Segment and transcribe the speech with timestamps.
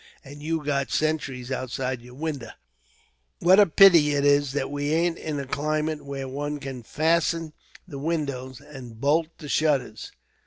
[0.25, 2.53] And you've got sentries outside your windows.
[3.37, 7.53] What a pity it is that we ain't in a climate where one can fasten
[7.87, 10.11] the windows, and boult the shutters!